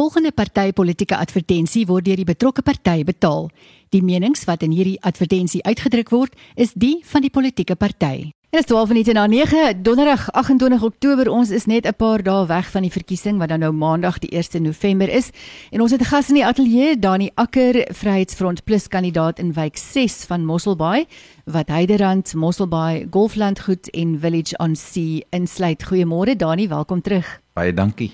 [0.00, 3.50] volgende partytetiese advertensie word deur die betrokke party betaal.
[3.92, 8.30] Die menings wat in hierdie advertensie uitgedruk word, is die van die politieke party.
[8.50, 11.28] Dit is 12 minute na 9, Donderdag 28 Oktober.
[11.28, 14.32] Ons is net 'n paar dae weg van die verkiesing wat dan nou Maandag die
[14.32, 15.30] 1 November is.
[15.70, 19.76] En ons het 'n gas in die ateljee, Dani Akker, Vryheidsfront Plus kandidaat in wijk
[19.76, 21.06] 6 van Mosselbaai,
[21.44, 25.84] wat Heiderand, Mosselbaai, Golflandgoed en Village on Sea insluit.
[25.84, 27.40] Goeiemôre Dani, welkom terug.
[27.52, 28.12] Baie dankie.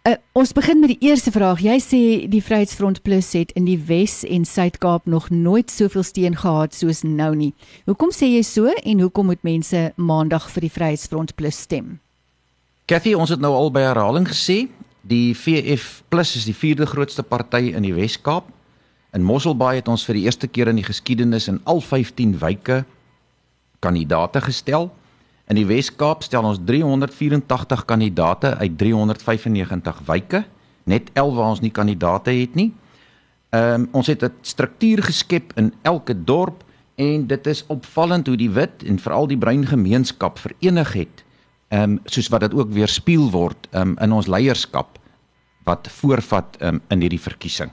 [0.00, 1.58] Uh, ons begin met die eerste vraag.
[1.60, 1.98] Jy sê
[2.32, 7.02] die Vryheidsfront Plus het in die Wes en Suid-Kaap nog nooit soveel steun gehad soos
[7.04, 7.50] nou nie.
[7.84, 11.98] Hoekom sê jy so en hoekom moet mense Maandag vir die Vryheidsfront Plus stem?
[12.88, 14.70] Kathy, ons het nou al by herhaling gesê,
[15.04, 18.48] die VF Plus is die vierde grootste party in die Wes-Kaap.
[19.12, 22.86] In Mosselbaai het ons vir die eerste keer in die geskiedenis in al 15 wyke
[23.84, 24.88] kandidate gestel.
[25.50, 30.44] In die Wes-Kaap stel ons 384 kandidate uit 395 wyke,
[30.86, 32.70] net 11 waar ons nie kandidate het nie.
[33.50, 36.62] Ehm um, ons het 'n struktuur geskep in elke dorp
[36.94, 41.24] en dit is opvallend hoe die wit en veral die bruin gemeenskap verenig het.
[41.68, 44.98] Ehm um, soos wat dit ook weer spieël word um, in ons leierskap
[45.64, 47.70] wat voorvat um, in hierdie verkiesing.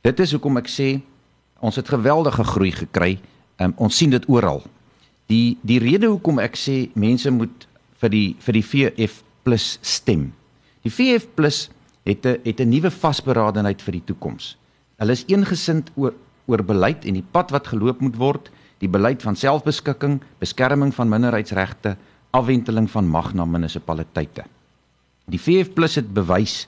[0.00, 1.00] Dit is hoekom ek sê
[1.60, 3.18] ons het geweldige groei gekry.
[3.56, 4.62] Um, ons sien dit oral.
[5.32, 7.66] Die die rede hoekom ek sê mense moet
[8.02, 9.22] vir die vir die VF+
[9.80, 10.32] stem.
[10.84, 11.70] Die VF+
[12.04, 14.56] het 'n het 'n nuwe vasberadenheid vir die toekoms.
[14.98, 16.14] Hulle is eengesind oor
[16.46, 21.08] oor beleid en die pad wat geloop moet word, die beleid van selfbeskikking, beskerming van
[21.08, 21.96] minderheidsregte,
[22.30, 24.44] afwenteling van mag na munisipaliteite.
[25.30, 26.66] Die VF+ het bewys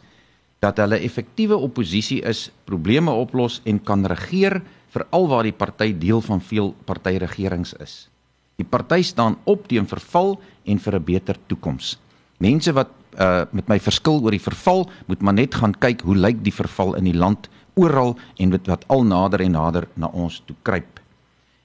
[0.60, 6.20] dat hulle effektiewe oppositie is, probleme oplos en kan regeer veral waar die party deel
[6.20, 8.13] van veel partyregerings is.
[8.56, 11.98] Die party staan op teen verval en vir 'n beter toekoms.
[12.38, 12.88] Mense wat
[13.18, 16.54] uh, met my verskil oor die verval, moet maar net gaan kyk hoe lyk die
[16.54, 20.56] verval in die land oral en wat wat al nader en nader na ons toe
[20.62, 21.00] kruip.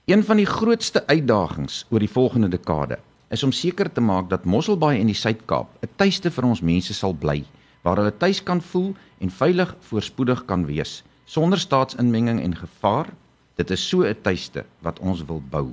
[0.06, 2.98] Een van die grootste uitdagings oor die volgende dekade
[3.30, 6.94] is om seker te maak dat Mosselbaai en die Suid-Kaap 'n tuiste vir ons mense
[6.94, 7.46] sal bly
[7.84, 13.14] waar hulle tuis kan voel en veilig voorspoedig kan wees sonder staatsinmenging en gevaar.
[13.56, 15.72] Dit is so 'n tuiste wat ons wil bou.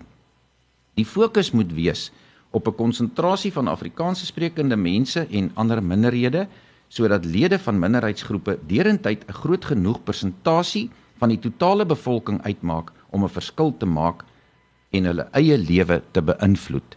[0.97, 2.11] Die fokus moet wees
[2.57, 6.49] op 'n konsentrasie van Afrikaanse sprekende mense en ander minderhede
[6.89, 13.25] sodat lede van minderheidsgroepe derentyd 'n groot genoeg persentasie van die totale bevolking uitmaak om
[13.25, 14.25] 'n verskil te maak
[14.91, 16.97] en hulle eie lewe te beïnvloed.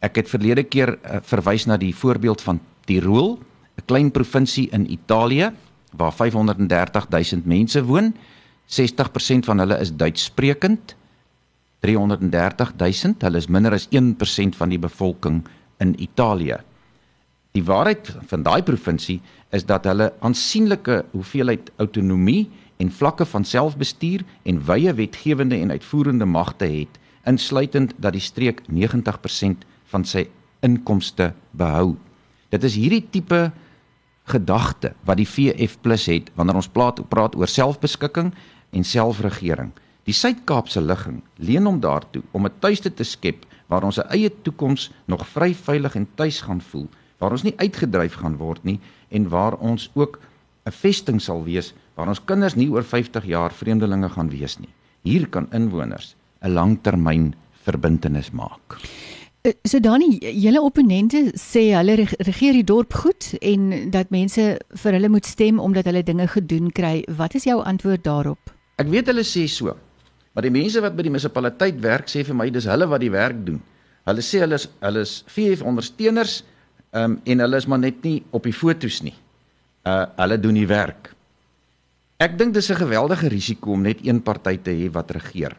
[0.00, 3.38] Ek het verlede keer uh, verwys na die voorbeeld van Tirol,
[3.76, 5.52] 'n klein provinsie in Italië
[5.92, 8.14] waar 530 000 mense woon.
[8.66, 10.96] 60% van hulle is Duitssprekend
[11.84, 13.14] 330 000.
[13.20, 15.42] Hulle is minder as 1% van die bevolking
[15.84, 16.58] in Italië.
[17.54, 19.20] Die waarheid van daai provinsie
[19.54, 22.48] is dat hulle aansienlike hoeveelheid autonomie
[22.82, 28.64] en vlakke van selfbestuur en wye wetgewende en uitvoerende magte het, insluitend dat die streek
[28.66, 29.62] 90%
[29.92, 30.26] van sy
[30.66, 31.94] inkomste behou.
[32.50, 33.52] Dit is hierdie tipe
[34.26, 38.32] gedagte wat die VF+ het wanneer ons praat praat oor selfbeskikking
[38.72, 39.70] en selfregering.
[40.04, 44.30] Die Suid-Kaapse ligging leen hom daartoe om 'n tuiste te skep waar ons 'n eie
[44.42, 46.88] toekoms nog vry, veilig en tuis gaan voel,
[47.18, 50.20] waar ons nie uitgedryf gaan word nie en waar ons ook
[50.66, 54.68] 'n vesting sal wees waar ons kinders nie oor 50 jaar vreemdelinge gaan wees nie.
[55.02, 58.76] Hier kan inwoners 'n langtermyn verbintenis maak.
[59.42, 64.92] Eh, so Dani, julle opponente sê hulle regeer die dorp goed en dat mense vir
[64.92, 67.04] hulle moet stem omdat hulle dinge gedoen kry.
[67.16, 68.38] Wat is jou antwoord daarop?
[68.76, 69.76] Ek weet hulle sê so.
[70.34, 73.12] Maar die mense wat by die munisipaliteit werk sê vir my dis hulle wat die
[73.14, 73.60] werk doen.
[74.04, 76.42] Hulle sê hulle is hulle is VF ondersteuners
[76.92, 79.14] um, en hulle is maar net nie op die fotos nie.
[79.86, 81.12] Uh hulle doen die werk.
[82.18, 85.56] Ek dink dis 'n geweldige risiko om net een party te hê wat regeer.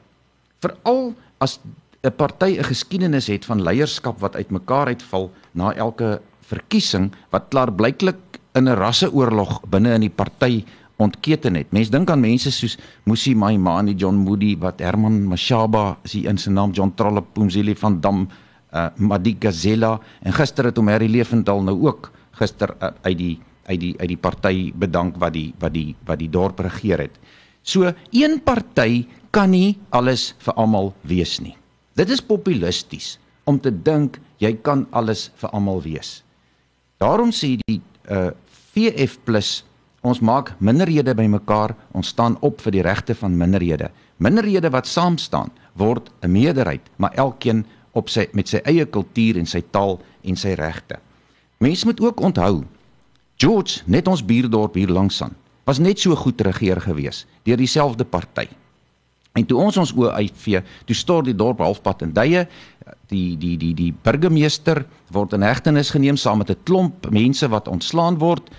[0.59, 1.59] Veral as
[2.03, 7.71] 'n party 'n geskiedenis het van leierskap wat uitmekaar uitval na elke verkiesing wat klaar
[7.71, 10.65] blyklik in 'n rasseoorlog binne in die party
[10.97, 11.71] ontketen het.
[11.75, 16.53] Mense dink aan mense soos Musi Maimani, John Moody, wat Herman Mashaba, sy in sy
[16.55, 18.27] naam John Trollop, Pumzile van Dam,
[18.75, 23.35] uh Madika Zella en gister het hom Harry Lewendal nou ook gister uh, uit die
[23.65, 27.15] uit die uit die party bedank wat die wat die wat die dorp regeer het.
[27.63, 31.55] So een party kan nie alles vir almal wees nie.
[31.95, 33.15] Dit is populisties
[33.47, 36.19] om te dink jy kan alles vir almal wees.
[36.99, 37.79] Daarom sê die
[38.11, 38.31] uh
[38.75, 39.23] VF+
[40.05, 43.89] Ons maak minderhede bymekaar, ons staan op vir die regte van minderhede.
[44.21, 49.37] Minderhede wat saam staan, word 'n meerderheid, maar elkeen op sy met sy eie kultuur
[49.37, 50.99] en sy taal en sy regte.
[51.57, 52.63] Mense moet ook onthou
[53.37, 55.35] George, net ons buurdorp hier langs aan,
[55.65, 58.47] was net so goed regeer gewees deur dieselfde party.
[59.33, 62.45] En toe ons ons oë uitvee, toe stort die dorp halfpad in duie.
[63.11, 67.67] Die die die die burgemeester word in hegtenis geneem saam met 'n klomp mense wat
[67.67, 68.49] ontslaan word.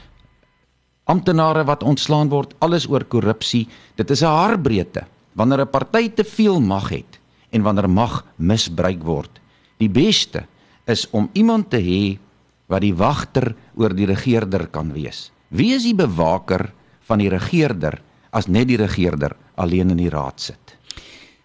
[1.06, 3.69] Amptenare wat ontslaan word, alles oor korrupsie.
[3.94, 7.20] Dit is 'n haarbreedte wanneer 'n party te veel mag het
[7.50, 9.41] en wanneer mag misbruik word.
[9.79, 10.47] Die beste
[10.85, 12.19] is om iemand te hê
[12.67, 15.31] wat die wagter oor die regerder kan wees.
[15.49, 20.41] Wie is die bewaker van die regerder as net die regerder alleen in die raad
[20.41, 20.75] sit?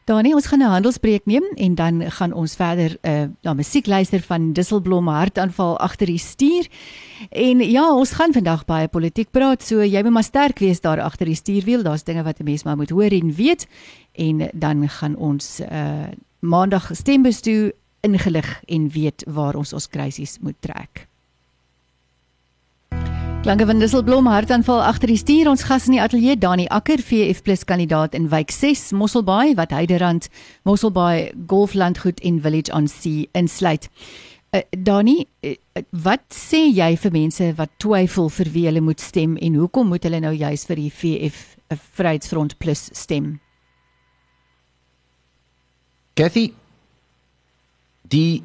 [0.10, 4.22] Danie, ons gaan 'n handelsbreek neem en dan gaan ons verder uh na musiek luister
[4.22, 6.68] van Disselblom hartaanval agter die stuur.
[7.30, 11.02] En ja, ons gaan vandag baie politiek praat, so jy moet maar sterk wees daar
[11.02, 11.84] agter die stuurwiel.
[11.84, 13.68] Daar's dinge wat 'n mens maar moet hoor en weet.
[14.12, 16.10] En dan gaan ons uh
[16.40, 21.11] maandag stembus toe ingelig en weet waar ons ons krisis moet trek.
[23.42, 27.42] Klanke van Disselblom hartaanval agter die stuur ons gas in die ateljee Dani Akker VF+
[27.66, 30.28] kandidaat in wijk 6 Mosselbaai wat Heiderand
[30.62, 33.88] Mosselbaai Golflandgoed en Village on Sea insluit.
[34.54, 35.56] Uh, Dani, uh,
[35.90, 40.06] wat sê jy vir mense wat twyfel vir wie hulle moet stem en hoekom moet
[40.06, 41.42] hulle nou juis vir die VF
[41.74, 43.40] uh, Vryheidsfront Plus stem?
[46.14, 46.52] Kathy
[48.06, 48.44] die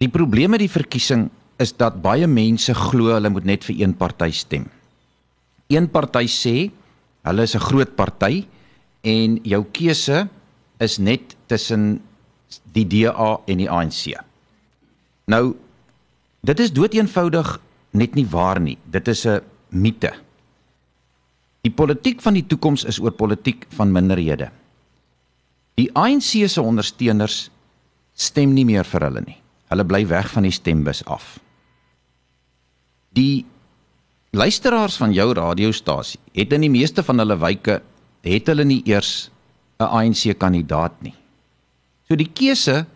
[0.00, 4.30] die probleme die verkiesing is dat baie mense glo hulle moet net vir een party
[4.30, 4.68] stem.
[5.72, 6.70] Een party sê
[7.22, 8.46] hulle is 'n groot party
[9.02, 10.28] en jou keuse
[10.78, 12.02] is net tussen
[12.72, 14.18] die DA en die ANC.
[15.26, 15.56] Nou
[16.40, 17.60] dit is doeteenvoudig
[17.90, 18.78] net nie waar nie.
[18.90, 20.12] Dit is 'n mite.
[21.62, 24.50] Die politiek van die toekoms is oor politiek van minderhede.
[25.74, 27.50] Die ANC se ondersteuners
[28.14, 29.41] stem nie meer vir hulle nie.
[29.72, 31.38] Hulle bly weg van die stembus af
[33.12, 33.44] die
[34.32, 37.80] luisteraars van jou radiostasie het in die meeste van hulle wyke
[38.24, 39.30] het hulle nie eers
[39.80, 41.14] 'n ANC kandidaat nie.
[42.08, 42.86] So die keuse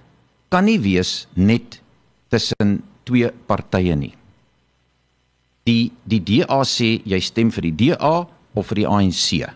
[0.49, 1.81] kan nie wees net
[2.29, 4.15] tussen twee partye nie.
[5.65, 9.55] Die die DA sê jy stem vir die DA of vir die ANC.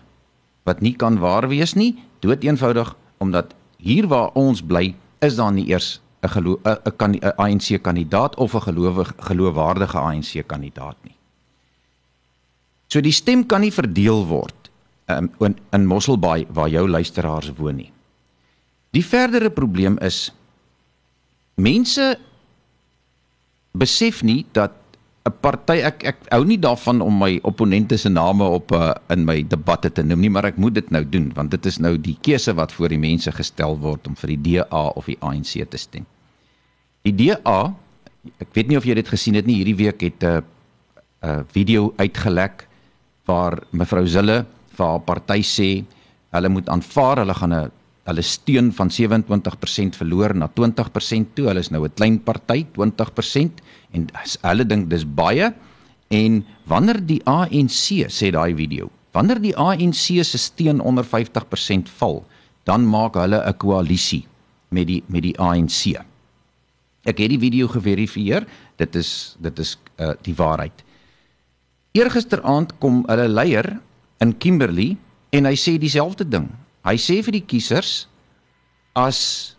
[0.65, 5.51] Wat nie kan waar wees nie, dood eenvoudig omdat hier waar ons bly is daar
[5.51, 11.15] nie eers 'n 'n kan 'n ANC kandidaat of 'n gelowige geloofwaardige ANC kandidaat nie.
[12.87, 14.69] So die stem kan nie verdeel word
[15.07, 17.91] um, in in Mosselbaai waar jou luisteraars woon nie.
[18.91, 20.31] Die verdere probleem is
[21.55, 22.19] mense
[23.71, 24.71] besef nie dat
[25.21, 29.25] 'n party ek ek hou nie daarvan om my opponente se name op uh, in
[29.25, 31.93] my debatte te noem nie, maar ek moet dit nou doen want dit is nou
[31.97, 35.61] die keuse wat voor die mense gestel word om vir die DA of die ANC
[35.69, 36.05] te stem.
[37.05, 37.73] Die DA,
[38.41, 40.41] ek weet nie of jy dit gesien het nie, hierdie week het 'n uh,
[41.21, 42.67] 'n uh, video uitgelek
[43.29, 45.85] waar mevrou Zille vir haar party sê
[46.33, 47.71] hulle moet aanvaar hulle gaan 'n
[48.11, 51.47] hulle steun van 27% verloor na 20% toe.
[51.49, 53.61] Hulle is nou 'n klein party, 20%
[53.93, 54.07] en
[54.41, 55.53] hulle dink dis baie.
[56.09, 62.25] En wanneer die ANC sê daai video, wanneer die ANC se steun onder 50% val,
[62.65, 64.27] dan maak hulle 'n koalisie
[64.69, 66.01] met die met die ANC.
[67.03, 68.45] Ek het die video geverifieer.
[68.77, 70.83] Dit is dit is uh die waarheid.
[71.91, 73.79] Eergisteraand kom hulle leier
[74.19, 74.97] in Kimberley
[75.29, 76.49] en hy sê dieselfde ding.
[76.81, 78.07] Hy sê vir die kiesers
[78.97, 79.53] as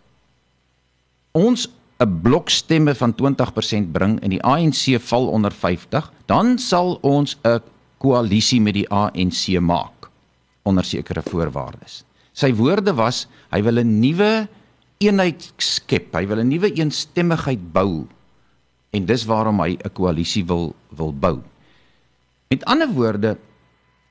[1.33, 1.67] ons
[2.03, 7.37] 'n blok stemme van 20% bring en die ANC val onder 50, dan sal ons
[7.45, 7.61] 'n
[7.97, 10.11] koalisie met die ANC maak
[10.63, 12.03] onder sekere voorwaardes.
[12.33, 14.47] Sy woorde was hy wil 'n nuwe
[14.99, 16.13] eenheid skep.
[16.13, 18.07] Hy wil 'n nuwe eensstemmigheid bou
[18.91, 21.41] en dis waarom hy 'n koalisie wil wil bou.
[22.49, 23.37] Met ander woorde,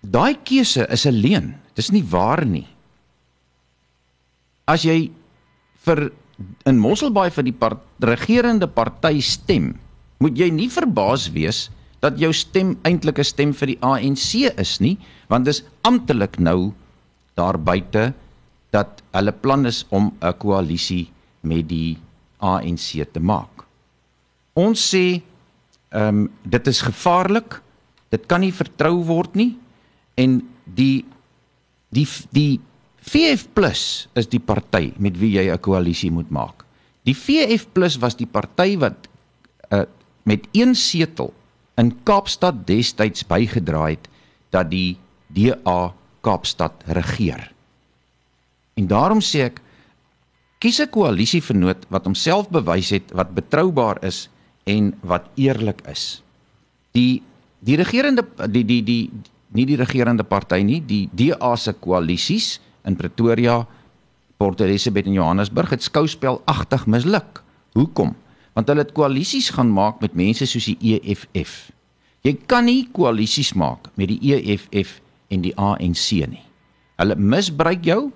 [0.01, 1.61] daai keuse is 'n leuen.
[1.75, 2.67] Dis nie waar nie
[4.67, 5.11] as jy
[5.87, 6.11] vir
[6.67, 9.73] in Mosselbaai vir die part, regerende party stem,
[10.23, 11.69] moet jy nie verbaas wees
[12.03, 16.73] dat jou stem eintlik 'n stem vir die ANC is nie, want dis amptelik nou
[17.37, 18.13] daar buite
[18.73, 21.11] dat hulle plan is om 'n koalisie
[21.43, 21.99] met die
[22.41, 23.65] ANC te maak.
[24.55, 25.23] Ons sê
[25.93, 27.61] ehm um, dit is gevaarlik.
[28.11, 29.57] Dit kan nie vertrou word nie
[30.17, 31.05] en die
[31.91, 32.61] die die
[33.03, 33.51] VF+
[34.15, 36.65] is die party met wie jy 'n koalisie moet maak.
[37.03, 37.67] Die VF+
[37.99, 39.09] was die party wat
[39.73, 39.83] uh,
[40.23, 41.33] met een setel
[41.75, 44.09] in Kaapstad destyds bygedra het
[44.51, 47.51] dat die DA Kaapstad regeer.
[48.79, 49.61] En daarom sê ek
[50.63, 54.29] kies 'n koalisievernoot wat homself bewys het wat betroubaar is
[54.65, 56.23] en wat eerlik is.
[56.93, 57.23] Die
[57.59, 59.11] die regerende die die die
[59.53, 63.67] nie die regerende party nie, die DA se koalisies in Pretoria,
[64.37, 67.43] Port Elizabeth en Johannesburg het skouspelagtig misluk.
[67.79, 68.17] Hoekom?
[68.57, 71.71] Want hulle het koalisies gaan maak met mense soos die EFF.
[72.27, 74.99] Jy kan nie koalisies maak met die EFF
[75.33, 76.43] en die ANC nie.
[77.01, 78.11] Hulle misbruik jou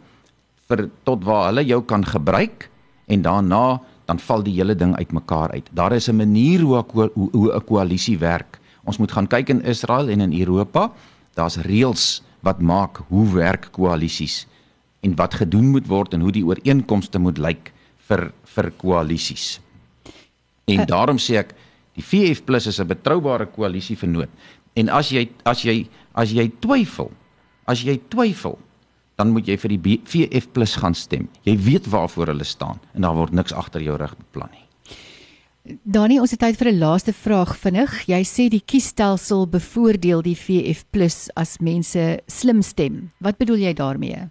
[0.66, 2.68] vir tot waar hulle jou kan gebruik
[3.06, 5.70] en daarna dan val die hele ding uitmekaar uit.
[5.74, 8.58] Daar is 'n manier hoe hoe 'n koalisie werk.
[8.84, 10.92] Ons moet gaan kyk in Israel en in Europa.
[11.34, 14.46] Daar's reëls wat maak hoe werk koalisies
[15.06, 17.70] en wat gedoen moet word en hoe die ooreenkomste moet lyk
[18.08, 19.46] vir vir koalisies.
[20.66, 21.54] En uh, daarom sê ek
[21.96, 24.30] die VF+ is 'n betroubare koalisie vernoot.
[24.74, 27.10] En as jy as jy as jy twyfel,
[27.66, 28.58] as jy twyfel,
[29.16, 31.28] dan moet jy vir die VF+ gaan stem.
[31.44, 34.64] Jy weet waarvoor hulle staan en daar word niks agter jou rug beplan nie.
[35.82, 38.06] Dani, ons het tyd vir 'n laaste vraag vinnig.
[38.06, 40.84] Jy sê die kiesstelsel bevoordeel die VF+
[41.34, 43.10] as mense slim stem.
[43.18, 44.30] Wat bedoel jy daarmee?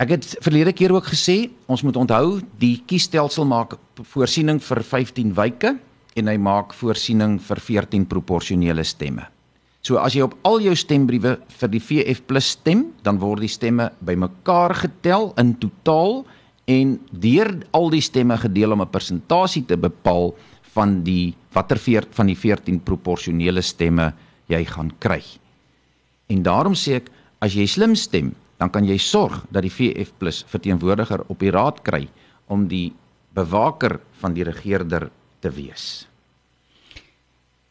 [0.00, 3.74] Ek het verlede keer ook gesê, ons moet onthou die kiesstelsel maak
[4.14, 5.74] voorsiening vir 15 wyke
[6.16, 9.26] en hy maak voorsiening vir 14 proporsionele stemme.
[9.84, 13.90] So as jy op al jou stembriewe vir die VF+ stem, dan word die stemme
[14.00, 16.22] bymekaar getel in totaal
[16.70, 20.34] en deur al die stemme gedeel om 'n persentasie te bepaal
[20.72, 24.14] van die watter veer van die 14 proporsionele stemme
[24.48, 25.22] jy gaan kry.
[26.28, 30.12] En daarom sê ek as jy slim stem, dan kan jy sorg dat die VF+
[30.52, 32.04] verteenwoordiger op die raad kry
[32.46, 32.92] om die
[33.32, 35.08] bewaker van die regerder
[35.40, 36.06] te wees.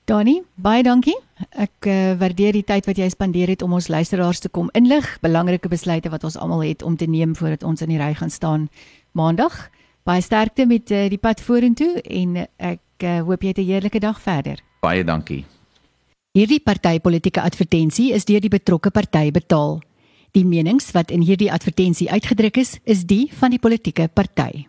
[0.09, 1.13] Dani, baie dankie.
[1.53, 5.05] Ek uh, waardeer die tyd wat jy spandeer het om ons luisteraars te kom inlig,
[5.21, 8.33] belangrike besluite wat ons almal het om te neem voordat ons in die ry gaan
[8.33, 8.65] staan
[9.13, 9.67] Maandag.
[10.09, 14.01] Baie sterkte met uh, die pad vorentoe en ek uh, hoop jy het 'n heerlike
[14.01, 14.57] dag verder.
[14.81, 15.45] Baie dankie.
[16.33, 19.81] Hierdie partytetiese advertensie is deur die betrokke party betaal.
[20.37, 24.68] Die menings wat in hierdie advertensie uitgedruk is, is die van die politieke party.